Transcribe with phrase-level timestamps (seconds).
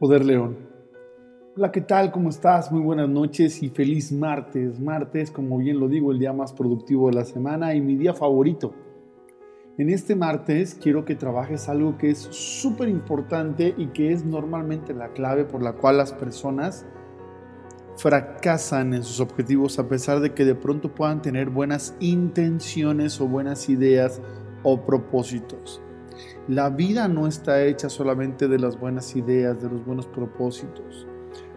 [0.00, 0.56] Poder León.
[1.54, 2.10] Hola, ¿qué tal?
[2.10, 2.72] ¿Cómo estás?
[2.72, 4.80] Muy buenas noches y feliz martes.
[4.80, 8.14] Martes, como bien lo digo, el día más productivo de la semana y mi día
[8.14, 8.72] favorito.
[9.76, 14.94] En este martes quiero que trabajes algo que es súper importante y que es normalmente
[14.94, 16.86] la clave por la cual las personas
[17.98, 23.28] fracasan en sus objetivos a pesar de que de pronto puedan tener buenas intenciones o
[23.28, 24.22] buenas ideas
[24.62, 25.82] o propósitos.
[26.48, 31.06] La vida no está hecha solamente de las buenas ideas, de los buenos propósitos.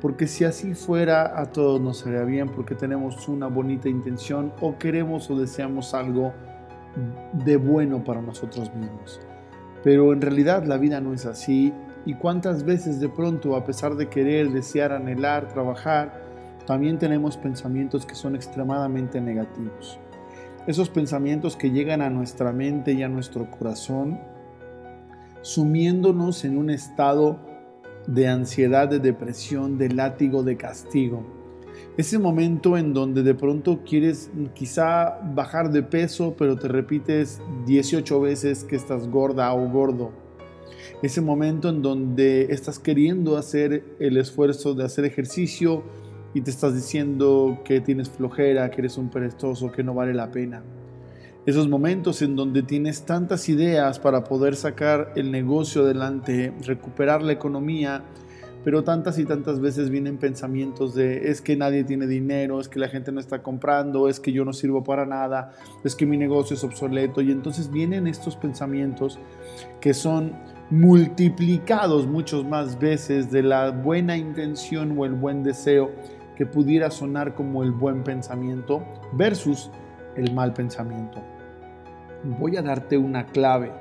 [0.00, 4.76] Porque si así fuera, a todos nos sería bien porque tenemos una bonita intención o
[4.76, 6.34] queremos o deseamos algo
[7.32, 9.20] de bueno para nosotros mismos.
[9.82, 11.72] Pero en realidad la vida no es así.
[12.06, 16.22] Y cuántas veces de pronto, a pesar de querer, desear, anhelar, trabajar,
[16.66, 19.98] también tenemos pensamientos que son extremadamente negativos.
[20.66, 24.20] Esos pensamientos que llegan a nuestra mente y a nuestro corazón
[25.44, 27.38] sumiéndonos en un estado
[28.06, 31.22] de ansiedad, de depresión, de látigo, de castigo.
[31.98, 38.20] Ese momento en donde de pronto quieres quizá bajar de peso, pero te repites 18
[38.22, 40.12] veces que estás gorda o gordo.
[41.02, 45.82] Ese momento en donde estás queriendo hacer el esfuerzo de hacer ejercicio
[46.32, 50.30] y te estás diciendo que tienes flojera, que eres un perezoso, que no vale la
[50.30, 50.62] pena
[51.46, 57.32] esos momentos en donde tienes tantas ideas para poder sacar el negocio adelante, recuperar la
[57.32, 58.02] economía,
[58.64, 62.78] pero tantas y tantas veces vienen pensamientos de es que nadie tiene dinero, es que
[62.78, 65.52] la gente no está comprando, es que yo no sirvo para nada,
[65.84, 69.18] es que mi negocio es obsoleto y entonces vienen estos pensamientos
[69.82, 70.32] que son
[70.70, 75.90] multiplicados muchas más veces de la buena intención o el buen deseo
[76.34, 79.70] que pudiera sonar como el buen pensamiento versus
[80.16, 81.33] el mal pensamiento
[82.24, 83.72] voy a darte una clave.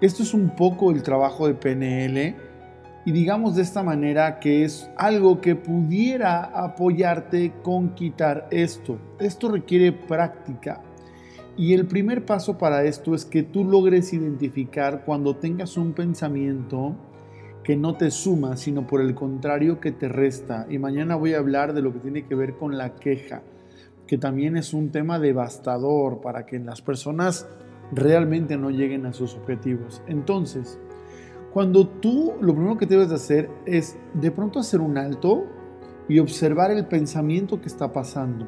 [0.00, 2.36] Esto es un poco el trabajo de PNL
[3.04, 8.98] y digamos de esta manera que es algo que pudiera apoyarte con quitar esto.
[9.18, 10.82] Esto requiere práctica.
[11.56, 16.94] Y el primer paso para esto es que tú logres identificar cuando tengas un pensamiento
[17.64, 20.66] que no te suma, sino por el contrario que te resta.
[20.70, 23.42] Y mañana voy a hablar de lo que tiene que ver con la queja
[24.08, 27.46] que también es un tema devastador para que las personas
[27.92, 30.02] realmente no lleguen a sus objetivos.
[30.08, 30.80] Entonces,
[31.52, 35.44] cuando tú lo primero que debes de hacer es de pronto hacer un alto
[36.08, 38.46] y observar el pensamiento que está pasando.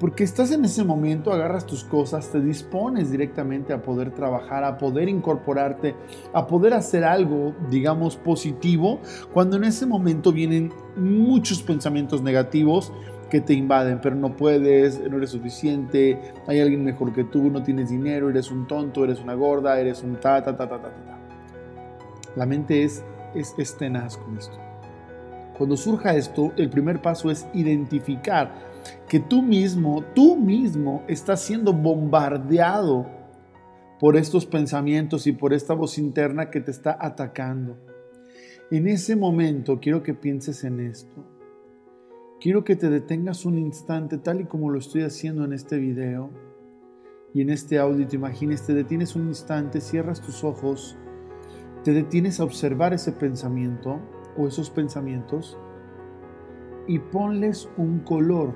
[0.00, 4.76] Porque estás en ese momento, agarras tus cosas, te dispones directamente a poder trabajar, a
[4.76, 5.94] poder incorporarte,
[6.32, 9.00] a poder hacer algo, digamos, positivo,
[9.32, 12.92] cuando en ese momento vienen muchos pensamientos negativos
[13.24, 17.62] que te invaden, pero no puedes, no eres suficiente, hay alguien mejor que tú, no
[17.62, 20.90] tienes dinero, eres un tonto, eres una gorda, eres un ta, ta, ta, ta, ta,
[20.90, 21.18] ta.
[22.36, 23.04] La mente es,
[23.34, 24.58] es, es tenaz con esto.
[25.56, 28.52] Cuando surja esto, el primer paso es identificar
[29.08, 33.06] que tú mismo, tú mismo estás siendo bombardeado
[34.00, 37.76] por estos pensamientos y por esta voz interna que te está atacando.
[38.70, 41.33] En ese momento quiero que pienses en esto.
[42.44, 46.28] Quiero que te detengas un instante, tal y como lo estoy haciendo en este video
[47.32, 48.06] y en este audio.
[48.06, 50.94] Te imagines, te detienes un instante, cierras tus ojos,
[51.84, 53.98] te detienes a observar ese pensamiento
[54.36, 55.56] o esos pensamientos
[56.86, 58.52] y ponles un color.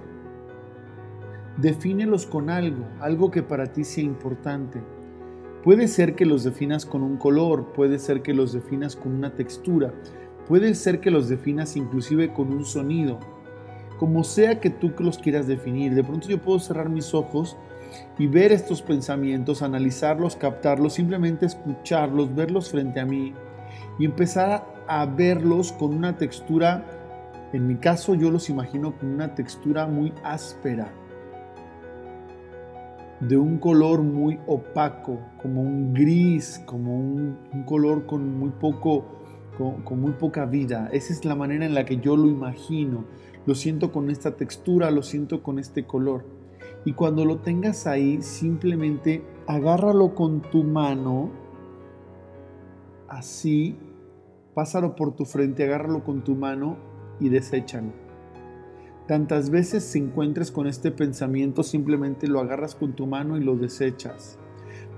[1.57, 4.83] Defínelos con algo, algo que para ti sea importante.
[5.65, 9.35] Puede ser que los definas con un color, puede ser que los definas con una
[9.35, 9.95] textura,
[10.47, 13.19] puede ser que los definas inclusive con un sonido
[13.99, 15.95] como sea que tú los quieras definir.
[15.95, 17.57] De pronto yo puedo cerrar mis ojos
[18.19, 23.35] y ver estos pensamientos, analizarlos, captarlos, simplemente escucharlos, verlos frente a mí
[23.99, 26.85] y empezar a verlos con una textura,
[27.53, 30.93] en mi caso yo los imagino con una textura muy áspera,
[33.21, 39.05] de un color muy opaco, como un gris, como un, color con muy poco,
[39.59, 40.89] con muy poca vida.
[40.93, 43.05] Esa es la manera en la que yo lo imagino
[43.49, 46.27] lo siento con esta textura, lo siento con este color.
[46.85, 51.31] Y cuando lo tengas ahí, simplemente agárralo con tu mano,
[53.09, 53.75] así,
[54.53, 56.77] pásalo por tu frente, agárralo con tu mano
[57.21, 57.91] y deséchalo.
[59.07, 63.57] Tantas veces se encuentres con este pensamiento, simplemente lo agarras con tu mano y lo
[63.57, 64.39] desechas.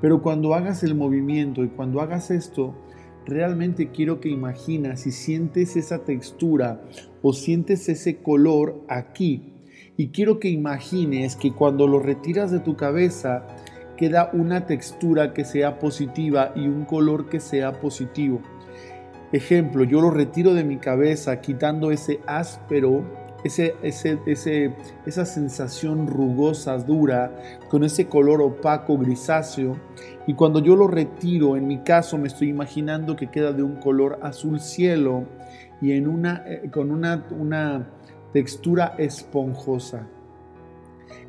[0.01, 2.75] Pero cuando hagas el movimiento y cuando hagas esto,
[3.31, 6.83] realmente quiero que imaginas y sientes esa textura
[7.23, 9.55] o sientes ese color aquí.
[9.97, 13.47] Y quiero que imagines que cuando lo retiras de tu cabeza
[13.97, 18.41] queda una textura que sea positiva y un color que sea positivo.
[19.33, 23.05] ejemplo, yo lo retiro de mi cabeza quitando ese áspero,
[23.45, 24.75] ese, ese, ese,
[25.07, 29.77] esa sensación rugosa, dura, con ese color opaco, grisáceo.
[30.31, 33.81] Y cuando yo lo retiro, en mi caso me estoy imaginando que queda de un
[33.81, 35.25] color azul cielo
[35.81, 37.91] y en una, eh, con una, una
[38.33, 40.07] textura esponjosa.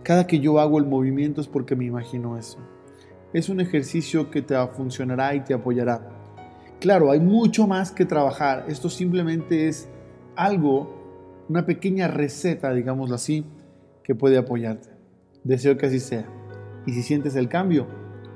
[0.03, 2.59] Cada que yo hago el movimiento es porque me imagino eso.
[3.33, 6.07] Es un ejercicio que te funcionará y te apoyará.
[6.79, 8.65] Claro, hay mucho más que trabajar.
[8.67, 9.89] Esto simplemente es
[10.35, 13.47] algo, una pequeña receta, digámoslo así,
[14.03, 14.89] que puede apoyarte.
[15.43, 16.27] Deseo que así sea.
[16.85, 17.87] Y si sientes el cambio,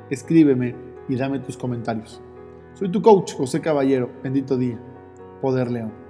[0.09, 0.75] escríbeme
[1.07, 2.21] y dame tus comentarios.
[2.73, 4.09] Soy tu coach, José Caballero.
[4.23, 4.79] Bendito día.
[5.41, 6.04] Poder León.